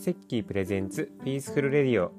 [0.00, 2.10] セッキー presents peaceful radio。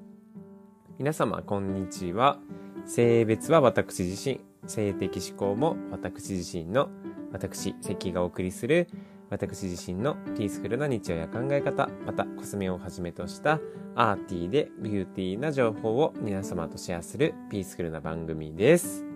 [1.00, 2.38] 皆様こんにちは。
[2.86, 4.40] 性別は私自身。
[4.68, 6.90] 性的指向も私自身の
[7.32, 8.88] 私セッキーがお送りする
[9.32, 13.60] 私自身の peaceful な日常や考え方またコスメをはじめとした
[13.96, 19.11] arty で beauty な情報を皆様とシェアする peaceful な番組です。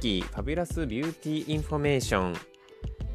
[0.00, 2.36] キー fabulous beauty information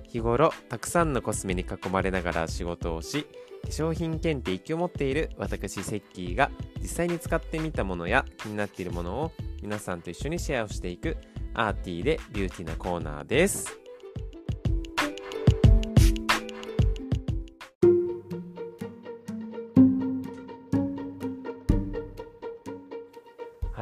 [0.08, 3.26] 日頃たくさんのコスメに囲まれながら仕事をし
[3.64, 9.32] 化粧品検定1を持っている私セッキーが実際に使ってみたものや気になっているものを
[9.64, 11.18] 皆さんと一緒にシェアをしていく
[11.56, 13.85] arty で beauty なコーナーです。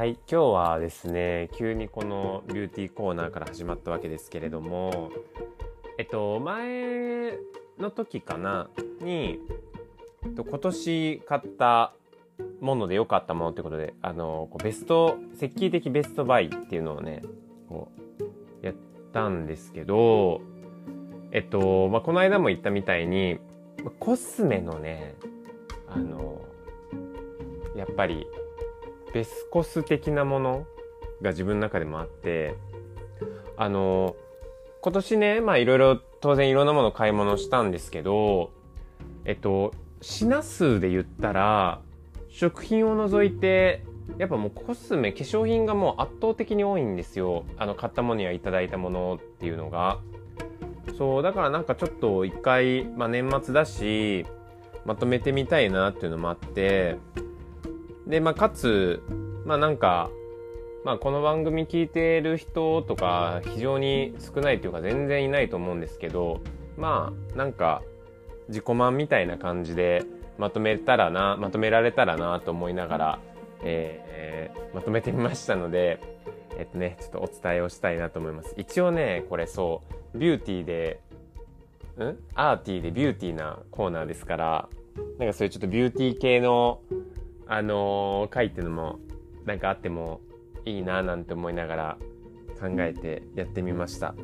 [0.04, 5.10] はい今日はですね急にこのビューティーコーナーから始まったわけですけれども
[5.96, 7.38] えっと前
[7.78, 8.68] の時かな
[9.00, 9.38] に
[10.22, 11.94] 今年買った
[12.60, 17.22] もので良かったものということであのベスト石器的ベストバイっていうのをね
[17.70, 17.88] こ
[18.60, 18.74] うやっ
[19.14, 20.42] たんですけど
[21.32, 23.38] えっと、まあ、この間も言ったみたいに
[24.00, 25.14] コスメのね
[25.88, 26.42] あの
[27.74, 28.26] やっぱり
[29.14, 30.66] ベスコス的なもの
[31.22, 32.56] が自分の中でもあって
[33.56, 34.16] あの
[34.82, 38.50] 今年ねまあいろいろ当然いろんなもの買い物したんですけど
[39.24, 41.80] えっと品数で言ったら
[42.28, 43.84] 食品を除いて
[44.18, 47.46] やっぱもうコスメ化粧品がもう圧倒的に多いんですよ。
[47.56, 49.98] あの買ったものやいただいたものっていうのが。
[50.98, 54.26] そうだからなんかちょっと一回、まあ、年末だし
[54.84, 56.98] まとめてみたいなっていうのもあって
[58.06, 59.02] で、まあ、かつ、
[59.44, 60.10] まあなんか、
[60.84, 66.40] まあこの番組聞いてる人とか非常に少ないというか全然いないと思うんですけど、
[66.76, 67.82] まあなんか
[68.48, 70.04] 自己満みたいな感じで
[70.36, 73.18] まとめたらな、まとめられたらなと思いながら、
[73.62, 76.00] えー、まとめてみましたので、
[76.58, 78.54] えっとね、ちょっとお伝えをしたいなと思います。
[78.58, 79.80] 一応ね、これそ
[80.14, 81.00] う、ビューティーで、
[81.98, 82.16] ん？
[82.34, 84.68] アーティーでビューティーなコーナーですから、
[85.18, 86.80] なんかそういうちょっとビューティー系の
[87.46, 88.98] あのー、回っていうのも
[89.44, 90.20] なんかあっても
[90.64, 91.98] いいななんて思いながら
[92.60, 94.14] 考えてやってみました。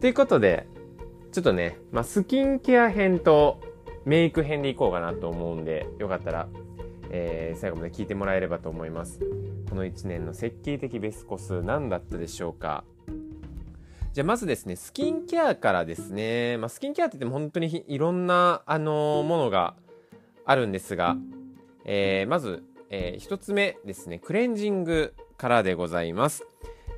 [0.00, 0.66] ということで、
[1.32, 3.60] ちょっとね、まあ、スキンケア編と
[4.04, 6.48] メイク編でいこうかなと思うんで、よかったら、
[7.10, 9.20] えー、最後まで聞いてもらえればと思います。
[9.68, 12.84] この1年の設計的ベスコス何だったでしょうか
[14.12, 19.74] じゃあまずですね、スキンケアからですね、まあ、スキンケアって言っても本当にいろんな、あのー、ものが
[20.46, 21.16] あるんですが、
[21.86, 26.44] えー、まず、えー、一つ目ですね、クレンジングからでございます。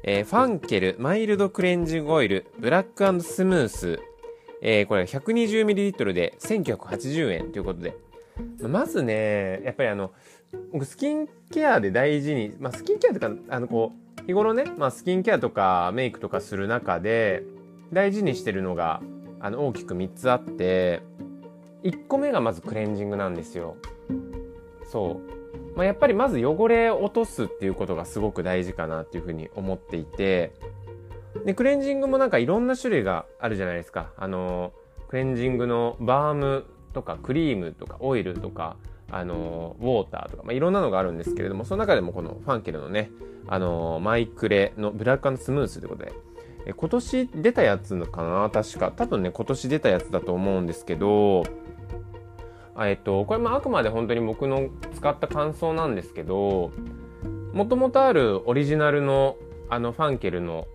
[0.02, 4.00] えー、ファンケルマイルドクレンジングオイルブラックスムース、
[4.62, 7.94] えー、これ 120ml で1980円ということで、
[8.62, 10.12] まずね、やっぱりあの、
[10.72, 17.42] 僕スキンケアで大事に、まあ、スキンケアとか、あのこう、日頃ね、まあ、スキンケアとかメイクとかする中で
[17.92, 19.00] 大事にしてるのが
[19.40, 21.00] あの大きく3つあって
[21.82, 23.76] 1個目がまずクレンジングなんですよ。
[24.88, 25.20] そ
[25.74, 30.52] う、まあ、やっぱりまず汚れを落とすっていうことがすごく大事かなっていうふうに思っていて
[31.44, 34.10] でクレンジングもなんかいろんな種類があるじゃないですか。
[34.16, 34.72] あの
[35.08, 38.76] クレンジングのバームとかクリームとかオイルとか
[39.10, 43.10] あのウォーターとか、まあ、いろんなのがあるんですけれどもその中でもこのファンケルのね
[43.46, 46.12] あのマイクレのブラックスムースということで
[46.76, 48.92] 今年出たやつのかな確か。
[48.94, 51.44] 多分ね今年出たやつだと思うんですけど
[52.86, 56.70] えっと、これもあくまで本当に僕の使った感想なんですけど、
[57.52, 59.36] もともとあるオリジナルの
[59.70, 60.66] あのファンケルの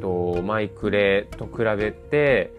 [0.00, 2.52] とマイクレと比べて、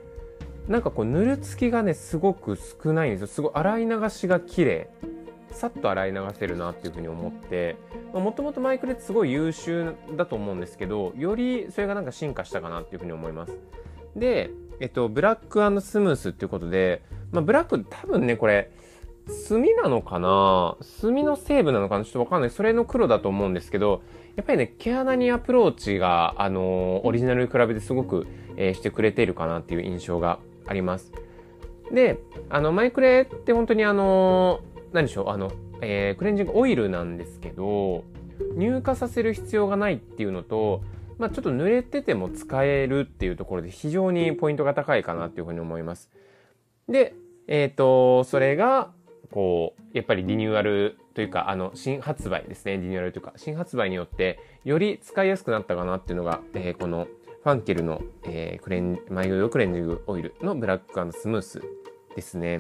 [0.68, 3.28] なんかこう塗るつきがね、すごく少ないんですよ。
[3.28, 4.90] すごい洗い流しが綺麗。
[5.52, 7.78] さっと洗い流せるなっていうふうに思って、
[8.14, 13.58] もともとマイクレってすごい優秀だと思うんですけど、よりそれがなんか進化したかなっていうふうに思います。
[14.16, 14.50] で、
[14.80, 18.72] えっと、ブラックスムースっていうことで、まあ、ブラック多分ね、これ、
[19.50, 20.78] 炭なのかな？
[21.02, 22.06] 炭の成分なのかな？
[22.06, 22.50] ちょっとわかんない。
[22.50, 24.02] それの黒だと思うんですけど、
[24.36, 28.28] やっぱりね、毛穴にアプローチが、あのー、オリジナルに比べてすごく、
[28.58, 31.12] えー、してくれてるかなっていう印象があります。
[31.92, 32.20] で、
[32.50, 35.52] あの、マイクレって本当にあのー、何でしょう、あの、
[35.82, 38.04] えー、クレンジングオイルなんですけど、
[38.60, 40.82] 乳化させる必要がないっていうのと、
[41.18, 46.10] まあ、ちょっと濡れてても使えるっていうところで非常にポイントが高いかなっていうふうに思います。
[46.90, 47.16] で、
[47.48, 48.92] えっ、ー、と、それが、
[49.32, 52.78] こう、やっぱりリニューアルというか、あの、新発売ですね。
[52.78, 57.08] リニューアルというか、新発売によって、より使いやすくなったかなっていうのが、えー、この、
[57.46, 61.62] ファンケルの、えー、クレン、眉用クレンジングオイルのブラックスムース
[62.16, 62.60] ですね。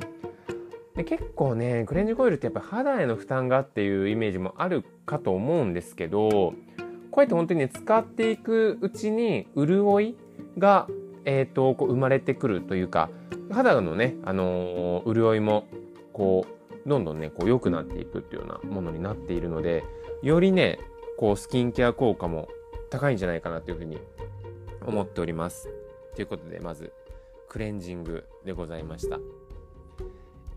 [0.95, 6.53] で結構ね、クレンジングオイルってやっぱ肌への負担がっていうイメージもあるかと思うんですけど、こ
[7.17, 10.15] うやって本当にね、使っていくうちに潤い
[10.59, 10.87] が、
[11.25, 13.09] えっ、ー、と、こう生まれてくるというか、
[13.51, 15.65] 肌のね、あのー、潤いも、
[16.13, 16.54] こう、
[16.85, 19.83] どんどんね、こう良くなっていくっていうようなものになっているので、
[20.21, 20.79] よりね、
[21.17, 22.47] こうスキンケア効果も
[22.89, 23.97] 高いんじゃないかなというふうに
[24.85, 25.69] 思っております。
[26.15, 26.93] ということで、まず、
[27.49, 29.19] クレンジングでございました。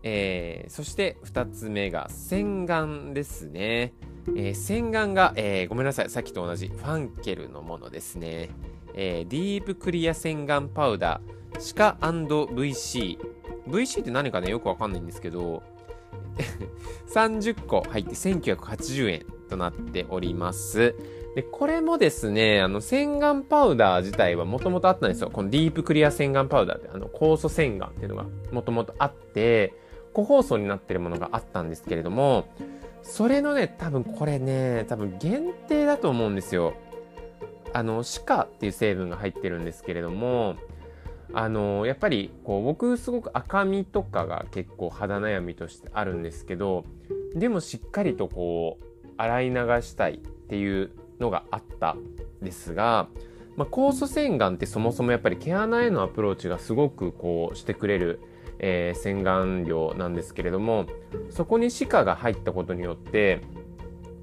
[0.03, 3.93] えー、そして2つ目が洗顔ですね。
[4.35, 8.49] えー、洗顔が、えー、ごめんなさい、さっきと同じファンケルのものですね。
[8.93, 13.17] えー、ディープクリア洗顔パウダー、シカ &VC。
[13.67, 15.63] VC って何かね、よくわかんないんですけど、
[17.13, 20.95] 30個入って1980円となっております。
[21.35, 25.29] で、これもですね、あの、洗顔パウダー自体はもともとあったんですよ。
[25.31, 29.73] このディープクリア洗顔パウダーって、あの、酵素洗顔っていうのがもともとあって、
[30.13, 32.47] 個包装になってるものがあったんですけれども、
[33.03, 36.73] それのね、多分これね、多分限定だと思うんですよ。
[37.73, 40.55] あの、シカっていう成分が入ってるんですけれども、
[41.33, 46.85] あの、やっぱり、こう、僕すごく赤みとかが結構肌悩みとしてあるんですけど、
[47.35, 51.95] でもしっかりとこう、洗い流したいっていうのがあった
[52.41, 53.09] ですが、
[53.57, 58.21] まあ、酵素洗顔ってそもそもやっぱり毛穴へのアプローチがすごくこうしてくれる、
[58.59, 60.85] えー、洗顔料なんですけれども
[61.29, 63.41] そこに歯科が入ったことによって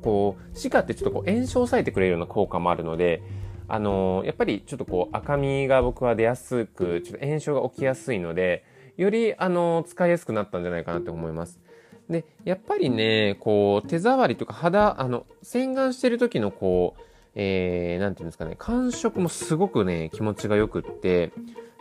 [0.03, 3.23] こう歯科ってちょっとこう炎症を抑えてくれるような効果もあるので
[3.69, 8.65] あの、やっぱりちょっとこう赤みが僕は出やすくちょっと炎症が起きやすいので
[8.97, 11.61] よりあの、使いやすくなったんじゃないかなと思います。
[12.09, 17.03] で、やっぱりね、こう、手触りとか肌、あの、洗顔してる時のこう、
[17.35, 21.33] えー、なんていうんですかね、感触もすごくね、気持ちが良くって、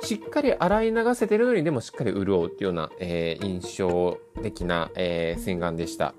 [0.02, 6.14] しっかり洗い流せてるのにでもしっかり潤うっていうような、えー、印象的な、えー、洗顔でした。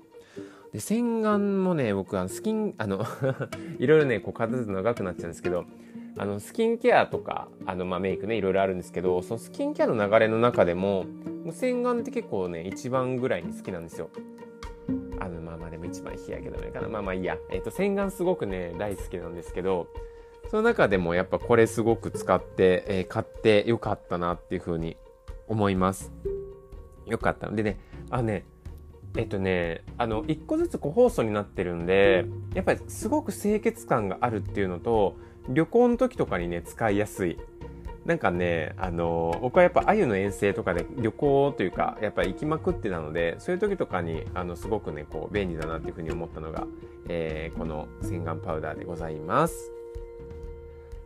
[0.77, 3.03] で、洗顔もね、僕、あの、スキン、あの
[3.79, 5.65] いろいろね、こう、片ず長くなっちゃうんですけど、
[6.19, 11.05] あの、スキンケアとか、あの、まあ、メイクね、いろいろあるんですけど、そのスキンケアの流れの中でも
[11.43, 14.11] もう、洗顔って結構ね、一番ぐらいに好きなんですよ。
[15.19, 16.87] あの、まあまあでも一番日焼け止めかな。
[16.87, 17.39] まあまあいいや。
[17.49, 19.87] えっ、と、洗顔すごくね、大好きなんですけど、
[20.51, 24.95] その中でもやっぱこれすごく使って、えー、買ってよかったなっていうふうに
[25.47, 26.11] 思います。
[27.07, 27.79] よかったでね、
[28.11, 28.45] あね、
[29.15, 35.15] えっとね、あの、一個ずつ個包装になってるんで、やっぱりすごく清潔感があるっていうのと、
[35.49, 37.37] 旅行の時とかにね、使いやすい。
[38.05, 46.65] なんかね、あの、僕はやっぱ鮎の遠征とかで旅行というか、やっぱり行きまくってたので、そういう時とかに、あの、すごくね、こう、便利だなっていうふうに思ったのが、
[47.09, 49.71] えー、この洗顔パウダーでございます。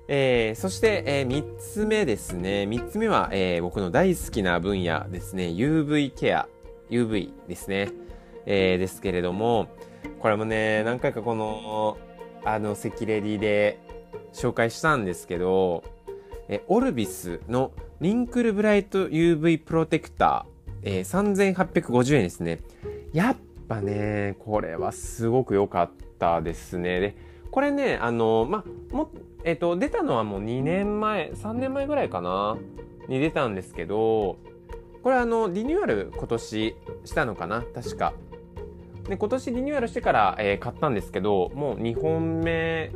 [0.07, 2.67] えー、そして、えー、3つ目ですね。
[2.69, 5.45] 3つ目は、えー、僕の大好きな分野ですね。
[5.45, 6.47] UV ケア。
[6.91, 7.89] UV ですね。
[8.45, 9.67] えー、ですけれども、
[10.19, 11.97] これもね、何回かこの、
[12.43, 13.79] あの、セキレディで
[14.33, 15.83] 紹介したんですけど、
[16.47, 17.71] えオルビスの
[18.01, 22.59] リンクルブライト UV プロテクター、えー、3850円ですね。
[23.13, 23.37] やっ
[23.67, 26.99] ぱね、これはすごく良かったですね。
[26.99, 27.15] で、
[27.51, 29.09] これね、あの、ま、も、
[29.43, 32.57] えっ、ー、と、出たのはもう2年前、3年前ぐらいかな？
[33.07, 34.37] に出たんですけど、
[35.03, 37.63] これあの、リニューアル今年したのかな？
[37.73, 38.13] 確か。
[39.09, 42.91] で、今年リニューアルしてから、えー、買ったんですけど、もう2本目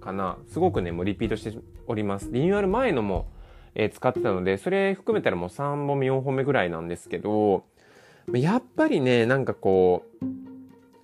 [0.00, 0.38] かな。
[0.48, 2.28] すごくね、もうリピートしております。
[2.30, 3.26] リニューアル前のも、
[3.74, 7.64] えー、使ってたので、それ含めたらもう3本目、4本目ぐらいなんですけど、
[8.32, 10.26] やっぱりね、なんかこう、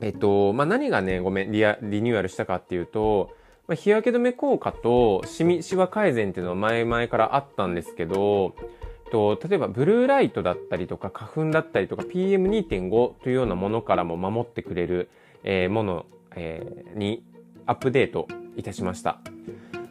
[0.01, 3.31] えっと、まあ、何がね、ごめんリア、リニューアルしたかっていうと、
[3.67, 8.55] まあ、日焼け止め効果とシミ、シワ改善っていうのは前々からあったんですけど、
[9.11, 15.11] と例えばブルーライトだったりとか花粉だったりとか PM2.5 というようなものからも守ってくれる、
[15.45, 17.25] えー、もの、えー、に
[17.67, 19.21] アップデートいたしました。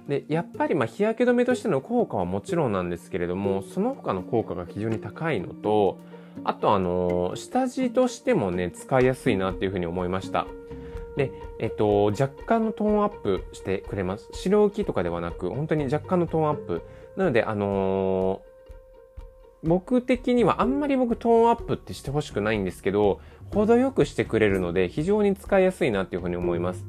[0.07, 5.98] で、やっぱりま日焼け止めとしての効果はもちろんなんですけれども、その他の効果が非常に高いのと、
[6.43, 10.45] あとあのー、下地としてもね、使いやすいなっていうふうに思いました。
[11.17, 14.29] で、えっと、若干のトーンアップしてくれます。
[14.34, 16.81] 白浮きとかではなく、本当に若干のトーンアップ。
[17.15, 18.54] なので、あのー、
[19.65, 23.19] 僕的にはあんまり僕トーンアップってしてほしくないんですけど、
[23.51, 26.86] 程よくしてくれるので、非常に使いやすいなっていうふうに思います。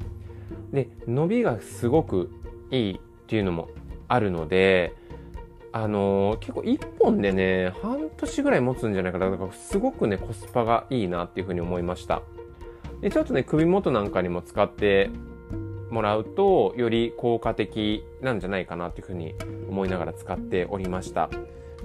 [0.73, 2.30] で、伸びがすごく
[2.71, 3.68] いいっていうのも
[4.09, 4.92] あるので、
[5.73, 9.30] あのー、結構1本でね、半年ぐらい持つんじゃないかな。
[9.30, 12.23] だからすごくね、コスパがいいなっていうふうに思いました。
[13.00, 15.11] で、ちょっとね、首元なんかにも使って
[15.90, 19.35] もらうと、より効果的なんじゃないかなっていうふうに
[19.68, 21.30] 思いながら使っておりました。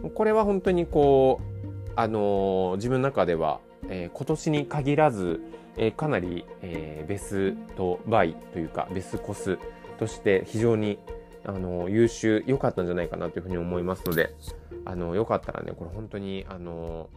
[0.10, 5.42] これは本当にこう、あのー、自分の中では、えー、今年に限らず、
[5.78, 9.58] えー、かなり、えベストバイというか、ベスコス
[9.98, 10.98] として非常に
[11.46, 14.36] あの優秀良かったんじゃないかなというふうに思いますので
[14.86, 17.10] あのよかったらねこれ本当にあの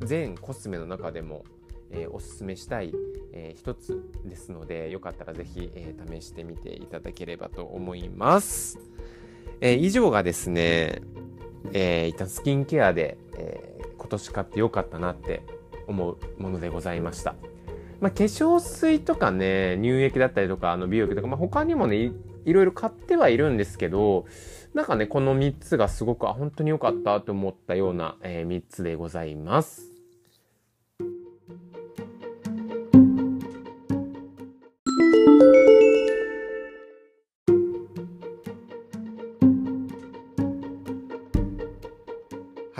[0.00, 1.44] 全コスメの中でも、
[1.90, 2.92] えー、おすすめしたい、
[3.32, 8.78] えー、一つですのでよかったらぜひ、えー、試してみていただければと思います、
[9.60, 11.02] えー、以上がですね、
[11.72, 15.42] えー、一旦スキンケアで、えー、今年買ってよかったなって
[15.86, 17.34] 思うものでございました
[18.02, 22.10] まあ、化粧水とかね、乳液だったりとか、あの美容液とか、まあ、他にもね、
[22.44, 24.26] いろいろ買ってはいるんですけど、
[24.74, 29.91] なんかね、この3つがすごく、あ、本当に良かったと思ったような、えー、3つでございます。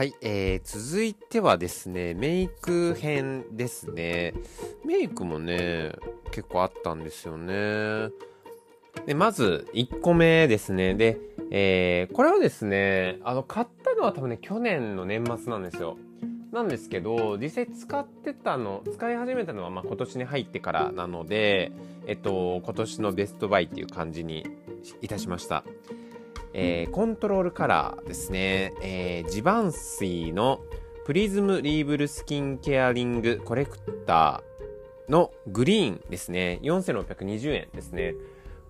[0.02, 4.34] はい、えー、続いてはですね、メイク編ですね。
[4.84, 5.92] メイクもね、
[6.32, 8.10] 結構あったんですよね。
[9.06, 10.94] で、まず、1個目ですね。
[10.96, 11.20] で、
[11.52, 15.96] えー、これはですね、あの、買ったのは多分ね、去年の年末なんですよ。
[16.50, 21.70] なんですけど、実際使ってたの、使い始めたのは、ま、今年に入ってからなので、
[22.08, 24.48] えっと、今年のベストバイっていう感じに
[25.00, 25.62] いたしました。
[26.54, 28.74] えー、コントロールカラーですね。
[28.82, 30.60] えー、ジバン水の
[31.04, 36.60] プリズムリーブルスキンケアリングコレクターのグリーンですね。
[36.62, 38.14] 4620円ですね。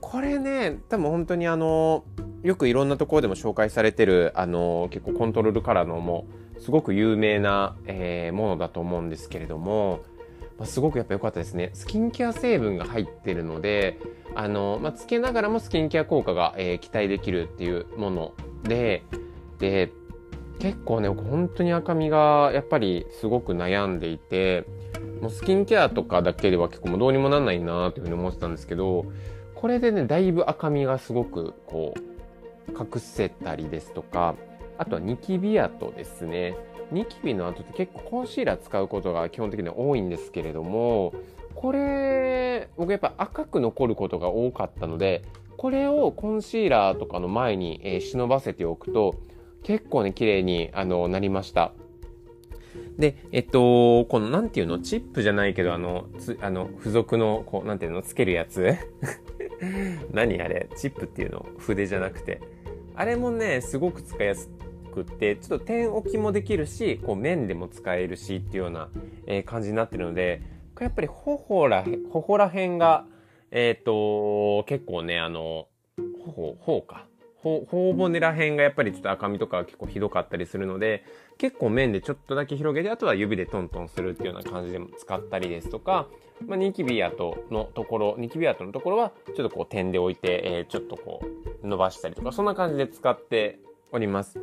[0.01, 2.05] これね、多分本当にあの、
[2.43, 6.27] よくいろんなところでも紹介されてる、あの、結構コントロールカラーのも、
[6.59, 10.01] すごく有名な、えー、ものだと思うんですけれども、
[10.65, 11.71] すごくやっぱ良かったですね。
[11.75, 13.99] スキンケア成分が入ってるので、
[14.35, 19.03] あの、まあ、つけながらもスキンケア効果が、えー、期待できるっていうもので、
[19.59, 19.93] で、
[20.59, 24.65] 結構ね、本当に赤みがやっぱりすごく悩んでいて、
[25.21, 29.07] もうスキンケアとかだけでは結構もうどうにもなんないなというふうに思ってたんですけど、
[29.55, 32.01] これでね、だいぶ赤みがすごくこう、
[32.73, 34.37] 隠せたりですとか、
[34.79, 36.57] あとはニキビ跡ですね。
[36.91, 41.15] ニキビの跡って結構コンシーラー使うことが基本的に多いんですけれども、
[41.55, 45.23] これ、僕やっぱ赤く残ることが多かったので、
[45.57, 49.15] これをコンシーラーとかの前に、えー、忍ばせておくと、
[49.63, 51.73] 結構ね、綺麗に、あの、なりました。
[52.99, 58.75] で、えっと、この、なんていうの、チップじゃないけど、あの、つ、あの、付属の、こう、なんていうの、つけるやつ
[60.13, 60.69] 何あれ？
[60.77, 61.47] チップっていうの？
[61.59, 62.41] 筆じゃなくて。
[62.95, 64.51] あれもね、すごく使いやす
[64.93, 68.89] くって、ちょっと点置きもできるし、こう面でも使えるしっていうような、
[69.27, 70.43] えー、感じになってるので、
[70.81, 73.07] やっぱり頬ら、頬ら辺が、
[73.51, 75.69] えっ、ー、と、結構ね、あの、
[76.25, 77.07] 頬、頬か。
[77.43, 81.05] 頬骨ら辺がやっぱりちょっと赤みとか結構ひどかったりするので、
[81.39, 86.07] 結構面でちょっとだけ広げて、あとは指でトントンするっていうような感じでも使ったりですとか、
[86.47, 91.21] まあ、ニキビ跡のところ、ニキビ跡のところはちょっとこう点で置いて、えー、ちょっとこ
[91.63, 93.61] う伸ばしたりとか、そんな感じで使って
[93.93, 94.39] おります。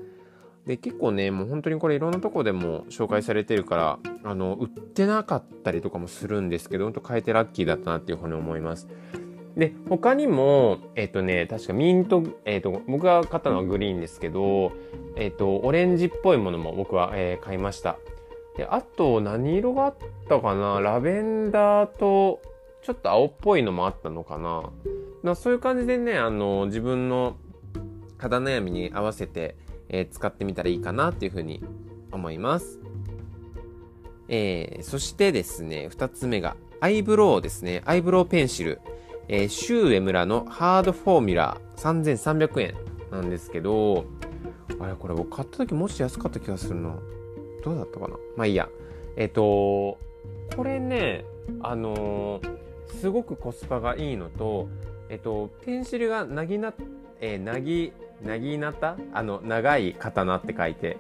[0.66, 8.88] で、結構ね、もう本当にこれいろんなとこでも紹介されてるから、あの、売ってなかったりとかもするんですけど、本当買えてラッキーだったなっていうふうに思います。
[9.58, 14.72] で、他にも、えっ、ー、とね、確かミント、えっ、ー、と、僕が買ったのはグリーンですけど、
[15.16, 17.98] えっ、ー、と、オレンジっぽいものも僕は、え買いました。
[18.60, 19.96] で、あと、何色があっ
[20.28, 20.82] たかな？
[20.82, 22.42] ラベンダーと、
[22.82, 24.70] ちょっと青っぽいのもあったのかな？
[25.24, 27.38] まそういう感じでね、あの、自分の
[28.18, 29.56] 肌悩みに合わせて、
[29.88, 31.64] え使ってみたらいいかなっていうふうに
[32.12, 32.82] 思います。
[34.28, 37.82] えー、そしてですね、二つ目が、アイブロウですね。
[37.86, 38.82] アイブロウペンシル。
[39.30, 42.76] えー、シューエムラのハードフォーミュラー3300円
[43.10, 44.04] なんですけど、
[44.82, 46.98] あれこれ僕買った時もし安かった気がするな。
[47.64, 48.16] どうだったかな？
[48.36, 48.70] まあいいや。
[49.16, 49.98] えっ、ー、と、
[50.56, 51.26] これね、
[51.62, 52.58] あのー、
[53.00, 54.70] すごくコスパがいいのと、
[55.10, 56.74] えっ、と、ペンシルがなぎな、
[57.22, 58.98] えー、なぎ、なぎなた？
[59.14, 60.98] あの、長い刀って書いて、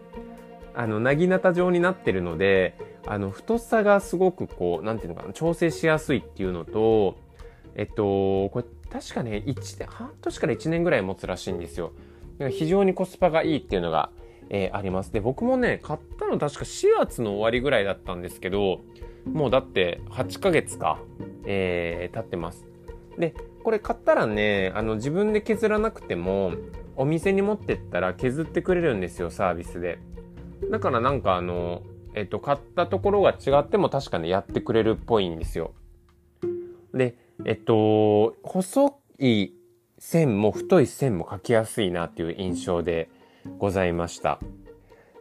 [0.75, 2.75] あの、なぎなた状になってるので、
[3.05, 7.17] あの、太さがすごくこう、なんていうのかな、調整しやすいっていうのと、
[7.75, 11.91] えっと、これ確かね、1年、半年から1年ぐらい持つらしいんですよ。
[12.49, 14.09] 非常にコスパがいいっていうのが、
[14.49, 15.13] えー、あります。
[15.13, 18.81] で、僕もね、買ったの確か4月の終わりぐらいだったんですけど、
[19.25, 20.99] もうだって8ヶ月か、
[21.45, 22.65] えー、経ってます。
[23.17, 26.53] で、これ買ったらね、あの自分で削らなくても、
[26.95, 29.99] お店に持ってったら削ってくれるんですよ、サービスで。
[30.71, 31.83] だからなんかあの、
[32.15, 35.73] えっと、買ったところが違っても確かにやってくれるっぽいんですよ。
[36.93, 37.15] で、
[37.45, 39.51] えっと、細い
[39.97, 43.09] 線も太い線も描きやすいなっていう印象で
[43.57, 44.39] ございました。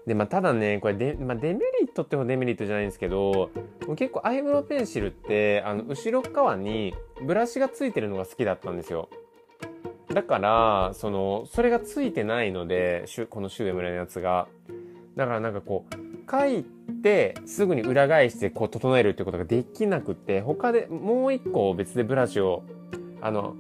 [0.07, 3.51] で、まあ、ただね、これで、まあ、デメリットってほどデメリットじゃないんですけど、
[3.97, 9.11] 結構アイブロウペンシルって、あの、後ろ側にブラシがついてるのが好きだったんですよ。
[10.13, 14.49] だから、その、それがついてないので、このシューエムラのやつが。
[15.15, 16.65] だからなんかこう、書い
[17.03, 22.63] て、すぐに裏返してこう整えるってことができなくて、他でもう一個別でブラシを、
[23.21, 23.57] あの、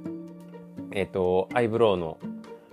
[0.92, 2.18] えっ、ー、と、アイブロウの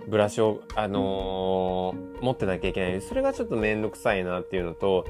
[0.06, 3.00] ブラシを、あのー、持ってなきゃいけない。
[3.00, 5.06] それがちょっとめんどくさいなっていうのと、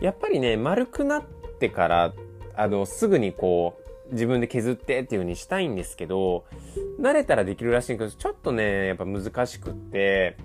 [0.00, 1.22] やっぱりね、丸くなっ
[1.58, 2.12] てから、
[2.56, 6.44] あの、すぐにこう、自分で削ってっていう風にしたいんですけど、
[7.00, 10.36] 慣れたらできるらしいけど、ちょっとね、やっぱ難しくって、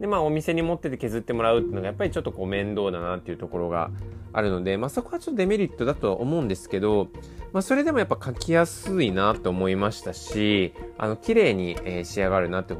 [0.00, 3.90] で、まあお店に持ってて削ってもらうっていうのがやっぱりちょっとこう面倒だなっていうところが
[4.32, 7.08] あるので、まあそこはちょっとデメリットだとは思うんですけど、
[7.52, 12.74] まあそれでもやっぱ書きやすいなと思いましたし、あの、綺麗に、え、仕上がるなって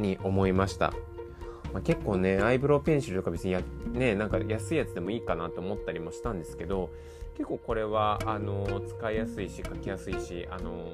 [0.00, 0.92] に思いました。
[1.72, 3.62] まあ、結構ね、アイブロウペンシルとか別にや、
[3.92, 6.90] ね、なんか安いやつでもいいかなと思ったりもしたんですけど、
[7.36, 10.88] 結構これは、あの、使いやすいし、書きやすいし、あの、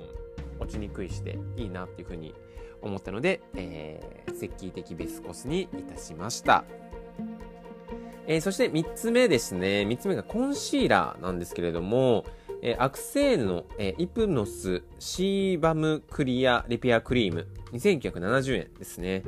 [0.59, 2.35] 落ちにくいしでいいなっていうふうに
[2.83, 6.65] 思ったので、えー、石器的ベスコスにいたしました。
[8.27, 9.83] えー、そして3つ目ですね。
[9.89, 12.25] 3つ目がコンシーラーなんですけれども、
[12.65, 19.23] えー、アクセールの、えー、イプノスシーバムクリアリペアクリーム2970円ですね。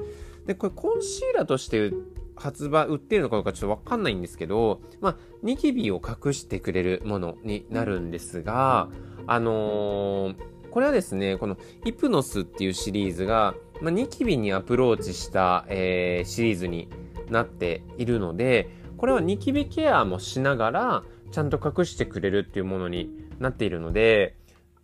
[0.46, 1.92] で、これコンシーラーとして
[2.34, 8.88] 発売、売ってるのかどうかちょっとわかんないんですけど、まあ、ニキビを隠してくれるものになるんですが、
[9.26, 10.36] あのー、
[10.70, 16.88] これはですね、このイプノスっていうシリーズが、まあ、ニキビにアプローチした、えー、シリーズに
[17.28, 24.36] なっているので、これはニキビケアもしながら、ちゃんと隠してくれるっていうものになっているので、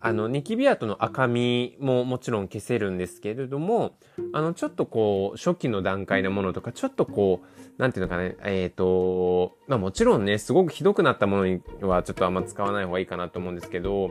[0.04, 3.96] あの、ニキビ跡の赤みももちろん消せるんですけれども、
[4.32, 14.10] あの、ちょっとこう、初期の段階のものとか、ちょっとこう、なんていうのかね、えっ、ー、と、まあもちろんね、すごくひどくなったものにはちょっとあんま使わない方がいいかなと思うんですけど、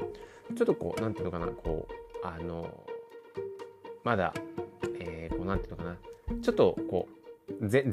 [0.55, 2.85] ちょっとこう、なんていうのかな、こう、あの、
[4.05, 4.33] まだ、
[4.99, 5.97] えー、こう、なんていうのかな、
[6.41, 7.21] ちょっとこう、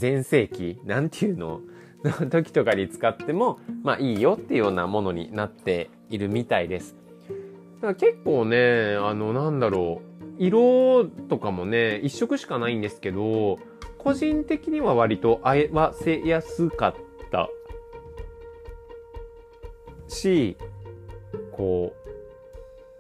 [0.01, 1.63] 前世紀なんていうの
[2.05, 6.97] の 時とかに使っても、まあいいよっていうようなものになっているみたいです。
[7.81, 13.59] だから結構ね、あの、なんだろう、色とかもね、一色しかないんですけど、
[13.99, 16.95] 個人的には割と合わせやすかっ
[17.31, 17.49] た
[20.09, 20.57] し、
[21.53, 21.93] こ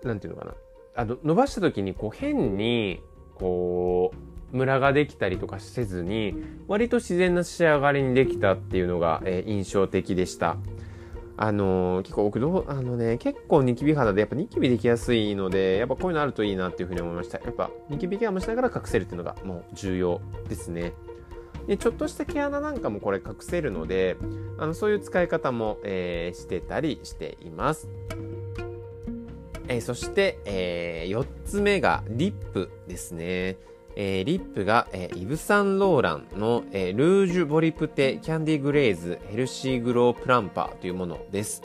[0.02, 0.54] う、なんていうのかな。
[0.94, 3.00] あの、伸ばした時にこう変に、
[3.36, 4.16] こう、
[4.52, 6.34] ムラができたりとかせずに、
[6.66, 10.56] 割と自然な仕上がりにできたっていうのが、えー、印象的でした。
[11.40, 17.38] あのー、結構僕どう、あのね、結構ニキビ肌でやっぱニキビできやすいので、やっぱこういうのあるといいなっていうふうに思いました。
[17.38, 20.94] やっぱニキビケアもしながら隠せるっていうのがもう重要ですね。
[21.68, 24.16] で、ちょっとした毛穴なんかもこれ隠せるので、
[24.58, 27.88] あの、そういう使い方も、えー、してたりしています。
[29.68, 33.58] えー、そして、えー、4つ目がリップですね。
[33.96, 41.62] えー、リップが、えー、イブ・サンローランの、えー、ルージュ・ボリプテ・キャンディ・グレーズ・ヘルシー・グロー・プランパーというものです。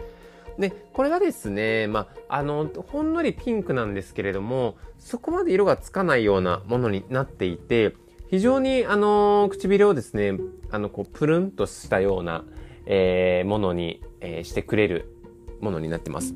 [0.58, 7.96] で、これがですね、まあ、あの、ほんのりピンクなんですけれども、そこまで色がつかないようなものになっていて、
[8.30, 10.38] 非常に、あの、唇をですね、
[10.72, 12.46] あの、こう、プルンとしたような、
[12.86, 15.16] えー、ものに、えー、してくれる
[15.62, 16.36] ものになってます。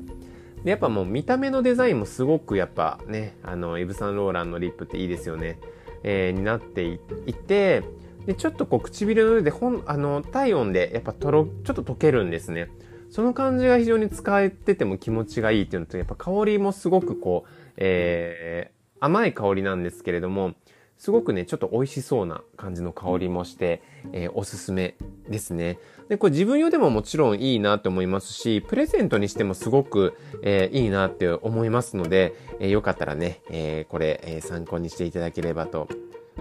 [0.64, 5.58] で、やっぱもう見た目のデザインもすごくやっぱね、あの、イブ・サンローランのリップっていいですよね。
[6.02, 6.98] えー、になってい
[7.34, 7.82] て、
[8.26, 12.70] で、ちょっとこう唇の上でほん、あの、体温でやっぱとろ、ちょっと溶けるんですね。
[13.10, 20.54] その感じが非常に使えてても気持ちがいいっていうのと、やっぱ香りもすごくこう、えー、甘い香りなんですけれども、
[20.98, 23.82] すごくね、ちょっと美味しそうな感じの香りもして、
[24.12, 24.96] えー、おすすめ
[25.28, 25.78] ですね。
[26.08, 35.88] で、これ自分用でももちろんいいなって思いますし、プレゼントにしてもすごく、えー、いいなって思いますので、えー、よかったらね、えこれ、え参考にしていただければと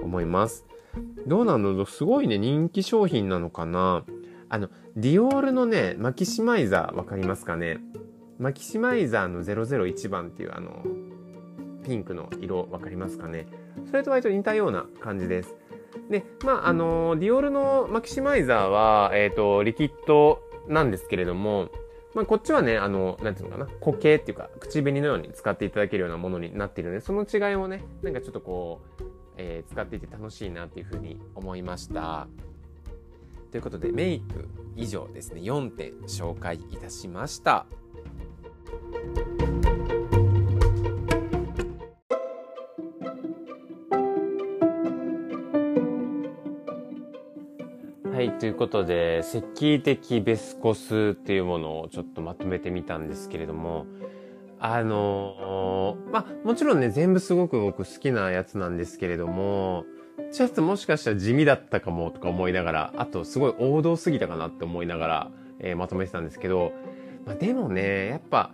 [0.01, 0.65] 思います。
[1.27, 1.85] どうなの？
[1.85, 4.05] すごいね、人気商品なのかな？
[4.49, 7.77] あの、ディオールのね、マキシマイザーわかりますかね？
[8.39, 10.83] マキシマイザーの001番っていうあの、
[11.85, 13.45] ピンクの色わかりますかね？
[13.89, 15.56] それと割と似たような感じです。
[16.10, 21.69] で、まあ、あの、ディオールのマキシマイザーは、えっ、ー、と、リキッドなんですけれども、
[22.13, 29.04] まあ、こっちはね、あの、なんていうのかな、固形っていうか、口紅のように使っていただけるようなものになっているので、その違いをね、なんかちょっとこう、
[29.38, 32.28] えー、使っていて楽しいなっていうふうに思いました。
[33.52, 37.65] ということでメイク以上ですね4点紹介いたしました。
[48.27, 53.85] い、ということで、石器的ベスコスっていうものをちょっとまとめてみたんですけれども、
[54.59, 59.85] あのー、まあ、もちろんね、全部すごく僕好きなやつなんですけれども、
[60.31, 66.73] ちょっともしかしたら地味だったかもとか思いながら、あとすごい王道すぎたかなって思いながら、えー、まとめてたんですけど、
[67.25, 68.51] まあ、でもね、やっぱ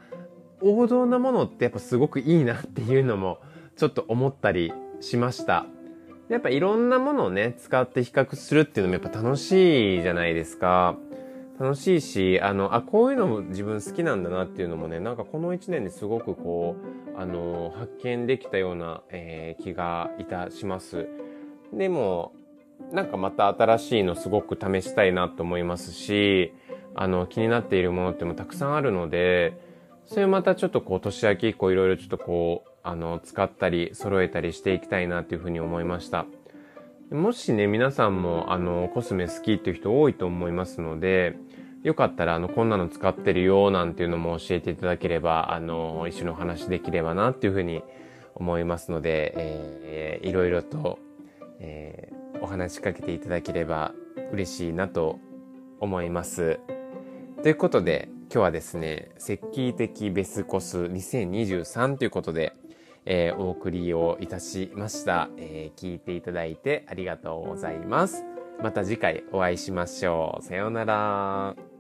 [0.61, 3.39] 王道なものってやっぱすごくいいなっていうのも
[3.77, 5.65] ちょっと思ったりしました。
[6.29, 10.97] やっぱいろんなものをね、使って比較するっていうのもやっぱ楽しいじゃないですか。
[11.59, 16.75] 楽しいし、あの、あ、こういうのも自分好きなんだなっていうのもね、なんかこの一年ですごくこ
[17.15, 21.07] う、あの、発見できたような、えー、気がいたします。
[21.71, 22.33] でも、
[22.91, 26.53] なんかまた新しいのすごく試したいなと思いますし、
[26.95, 29.57] あの、気になっているものってもたくさんあるので、
[30.05, 36.25] それまたちょっとこう、年明け以降いろいろちょっとこう、あの、使ったり、揃えたりしていきたいなっていうふうに思いました。
[37.11, 41.35] もしね、皆さんも、あの、コスメ好きっていう人多いと思いますので、
[41.83, 47.83] よかったら、あの、こんなの使ってるよ、なんていうのも教えていただければ、あの、一緒にお話できればなっていうふうに
[48.35, 50.99] 思いますので、えー、いろいろと、
[51.59, 53.93] えー、お話しかけていただければ
[54.31, 55.19] 嬉しいなと
[55.79, 56.59] 思います。
[57.43, 62.53] ということで、今日はですね、石器的ベスコス2023ということで、
[63.05, 68.23] えー、お送りをいたしました、えー、聞いていただいてありがとうございます。
[68.61, 70.43] また次回お会いしましょう。
[70.43, 71.72] さようなら。